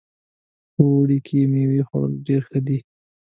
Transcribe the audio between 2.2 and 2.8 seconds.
ډېر ښه ده